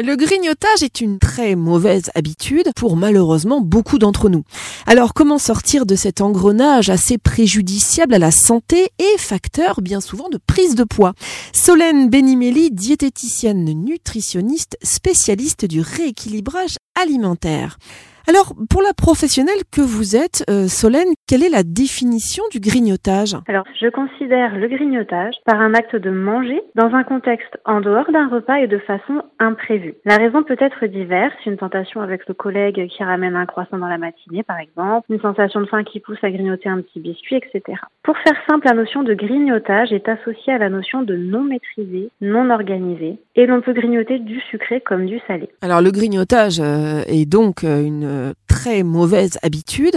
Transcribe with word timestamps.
Le 0.00 0.14
grignotage 0.14 0.84
est 0.84 1.00
une 1.00 1.18
très 1.18 1.56
mauvaise 1.56 2.12
habitude 2.14 2.70
pour 2.76 2.96
malheureusement 2.96 3.60
beaucoup 3.60 3.98
d'entre 3.98 4.28
nous. 4.28 4.44
Alors 4.86 5.12
comment 5.12 5.38
sortir 5.38 5.86
de 5.86 5.96
cet 5.96 6.20
engrenage 6.20 6.88
assez 6.88 7.18
préjudiciable 7.18 8.14
à 8.14 8.20
la 8.20 8.30
santé 8.30 8.92
et 9.00 9.18
facteur 9.18 9.80
bien 9.82 10.00
souvent 10.00 10.28
de 10.28 10.38
prise 10.38 10.76
de 10.76 10.84
poids? 10.84 11.14
Solène 11.52 12.10
Benimeli, 12.10 12.70
diététicienne 12.70 13.64
nutritionniste, 13.64 14.78
spécialiste 14.84 15.64
du 15.64 15.80
rééquilibrage 15.80 16.76
alimentaire. 16.94 17.76
Alors, 18.28 18.52
pour 18.68 18.82
la 18.82 18.92
professionnelle 18.92 19.64
que 19.72 19.80
vous 19.80 20.14
êtes, 20.14 20.44
euh, 20.50 20.68
Solène, 20.68 21.14
quelle 21.26 21.42
est 21.42 21.48
la 21.48 21.62
définition 21.62 22.44
du 22.52 22.60
grignotage? 22.60 23.34
Alors, 23.48 23.64
je 23.80 23.88
considère 23.88 24.54
le 24.54 24.68
grignotage 24.68 25.32
par 25.46 25.58
un 25.62 25.72
acte 25.72 25.96
de 25.96 26.10
manger 26.10 26.60
dans 26.74 26.94
un 26.94 27.04
contexte 27.04 27.56
en 27.64 27.80
dehors 27.80 28.12
d'un 28.12 28.28
repas 28.28 28.56
et 28.56 28.66
de 28.66 28.76
façon 28.80 29.22
imprévue. 29.38 29.94
La 30.04 30.16
raison 30.16 30.42
peut 30.42 30.58
être 30.60 30.84
diverse, 30.84 31.32
une 31.46 31.56
tentation 31.56 32.02
avec 32.02 32.28
le 32.28 32.34
collègue 32.34 32.86
qui 32.88 33.02
ramène 33.02 33.34
un 33.34 33.46
croissant 33.46 33.78
dans 33.78 33.88
la 33.88 33.96
matinée, 33.96 34.42
par 34.42 34.58
exemple, 34.58 35.06
une 35.08 35.22
sensation 35.22 35.62
de 35.62 35.66
faim 35.66 35.82
qui 35.82 35.98
pousse 35.98 36.22
à 36.22 36.30
grignoter 36.30 36.68
un 36.68 36.82
petit 36.82 37.00
biscuit, 37.00 37.36
etc. 37.36 37.80
Pour 38.08 38.16
faire 38.16 38.40
simple, 38.48 38.66
la 38.66 38.72
notion 38.72 39.02
de 39.02 39.12
grignotage 39.12 39.92
est 39.92 40.08
associée 40.08 40.54
à 40.54 40.56
la 40.56 40.70
notion 40.70 41.02
de 41.02 41.14
non 41.14 41.42
maîtrisé, 41.42 42.08
non 42.22 42.48
organisé, 42.48 43.18
et 43.36 43.44
l'on 43.44 43.60
peut 43.60 43.74
grignoter 43.74 44.18
du 44.18 44.40
sucré 44.50 44.80
comme 44.80 45.04
du 45.04 45.20
salé. 45.28 45.50
Alors, 45.60 45.82
le 45.82 45.90
grignotage 45.90 46.58
euh, 46.58 47.02
est 47.06 47.26
donc 47.26 47.64
euh, 47.64 47.82
une 47.82 48.32
mauvaise 48.84 49.38
habitude. 49.42 49.96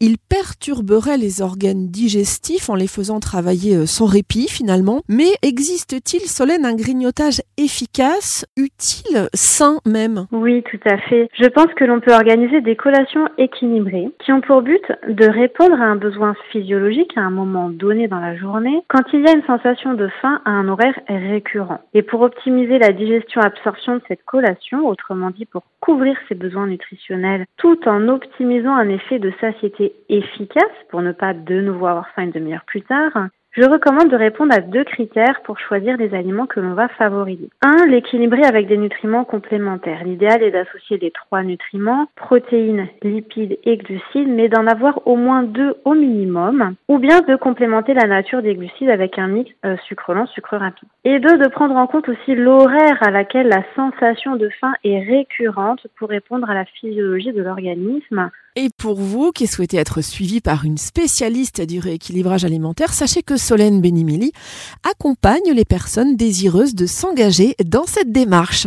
Il 0.00 0.16
perturberait 0.18 1.16
les 1.16 1.42
organes 1.42 1.88
digestifs 1.88 2.70
en 2.70 2.74
les 2.74 2.86
faisant 2.86 3.20
travailler 3.20 3.76
euh, 3.76 3.86
sans 3.86 4.06
répit 4.06 4.48
finalement. 4.48 5.02
Mais 5.08 5.30
existe-t-il, 5.42 6.22
Solène, 6.22 6.64
un 6.64 6.74
grignotage 6.74 7.40
efficace, 7.56 8.46
utile, 8.56 9.28
sain 9.34 9.78
même? 9.86 10.26
Oui, 10.32 10.62
tout 10.70 10.80
à 10.88 10.98
fait. 10.98 11.28
Je 11.40 11.48
pense 11.48 11.72
que 11.74 11.84
l'on 11.84 12.00
peut 12.00 12.12
organiser 12.12 12.60
des 12.60 12.76
collations 12.76 13.28
équilibrées 13.38 14.08
qui 14.24 14.32
ont 14.32 14.40
pour 14.40 14.62
but 14.62 14.84
de 15.08 15.26
répondre 15.26 15.80
à 15.80 15.84
un 15.84 15.96
besoin 15.96 16.34
physiologique 16.52 17.12
à 17.16 17.22
un 17.22 17.30
moment 17.30 17.68
donné 17.70 18.08
dans 18.08 18.20
la 18.20 18.36
journée 18.36 18.82
quand 18.88 19.02
il 19.12 19.20
y 19.20 19.28
a 19.28 19.32
une 19.32 19.44
sensation 19.44 19.94
de 19.94 20.08
faim 20.20 20.40
à 20.44 20.50
un 20.50 20.68
horaire 20.68 20.98
récurrent. 21.08 21.80
Et 21.94 22.02
pour 22.02 22.22
optimiser 22.22 22.78
la 22.78 22.92
digestion-absorption 22.92 23.96
de 23.96 24.02
cette 24.08 24.24
collation, 24.24 24.86
autrement 24.86 25.30
dit 25.30 25.46
pour 25.46 25.62
couvrir 25.80 26.16
ses 26.28 26.34
besoins 26.34 26.66
nutritionnels 26.66 27.46
tout 27.56 27.78
en 28.08 28.14
optimisant 28.14 28.74
un 28.74 28.88
effet 28.88 29.18
de 29.18 29.32
satiété 29.40 29.94
efficace 30.08 30.64
pour 30.90 31.02
ne 31.02 31.12
pas 31.12 31.34
de 31.34 31.60
nouveau 31.60 31.86
avoir 31.86 32.08
faim 32.10 32.24
une 32.24 32.30
demi-heure 32.30 32.64
plus 32.66 32.82
tard, 32.82 33.28
je 33.52 33.62
recommande 33.64 34.10
de 34.10 34.16
répondre 34.16 34.54
à 34.54 34.60
deux 34.60 34.84
critères 34.84 35.40
pour 35.42 35.58
choisir 35.58 35.96
les 35.96 36.14
aliments 36.14 36.46
que 36.46 36.60
l'on 36.60 36.74
va 36.74 36.88
favoriser. 36.88 37.50
Un, 37.62 37.86
l'équilibrer 37.86 38.44
avec 38.44 38.66
des 38.66 38.76
nutriments 38.76 39.24
complémentaires. 39.24 40.04
L'idéal 40.04 40.42
est 40.42 40.50
d'associer 40.50 40.98
les 40.98 41.10
trois 41.10 41.42
nutriments, 41.42 42.08
protéines, 42.14 42.86
lipides 43.02 43.58
et 43.64 43.76
glucides, 43.76 44.28
mais 44.28 44.48
d'en 44.48 44.66
avoir 44.66 45.06
au 45.06 45.16
moins 45.16 45.42
deux 45.42 45.74
au 45.84 45.94
minimum, 45.94 46.74
ou 46.88 46.98
bien 46.98 47.20
de 47.20 47.36
complémenter 47.36 47.94
la 47.94 48.06
nature 48.06 48.42
des 48.42 48.54
glucides 48.54 48.90
avec 48.90 49.18
un 49.18 49.28
mix 49.28 49.50
euh, 49.64 49.76
sucre 49.88 50.14
lent, 50.14 50.26
sucre 50.26 50.56
rapide. 50.56 50.88
Et 51.04 51.18
deux, 51.18 51.38
de 51.38 51.48
prendre 51.48 51.76
en 51.76 51.86
compte 51.86 52.08
aussi 52.08 52.34
l'horaire 52.34 52.98
à 53.00 53.10
laquelle 53.10 53.48
la 53.48 53.64
sensation 53.74 54.36
de 54.36 54.48
faim 54.60 54.74
est 54.84 55.00
récurrente 55.00 55.86
pour 55.98 56.10
répondre 56.10 56.48
à 56.50 56.54
la 56.54 56.64
physiologie 56.64 57.32
de 57.32 57.42
l'organisme. 57.42 58.30
Et 58.60 58.70
pour 58.76 58.96
vous 58.96 59.30
qui 59.30 59.46
souhaitez 59.46 59.76
être 59.76 60.00
suivi 60.00 60.40
par 60.40 60.64
une 60.64 60.78
spécialiste 60.78 61.60
du 61.60 61.78
rééquilibrage 61.78 62.44
alimentaire, 62.44 62.92
sachez 62.92 63.22
que 63.22 63.36
Solène 63.36 63.80
Benimili 63.80 64.32
accompagne 64.82 65.52
les 65.54 65.64
personnes 65.64 66.16
désireuses 66.16 66.74
de 66.74 66.86
s'engager 66.86 67.54
dans 67.64 67.86
cette 67.86 68.10
démarche. 68.10 68.66